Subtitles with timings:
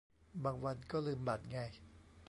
[0.43, 1.59] บางวันก็ลืมบัตรไง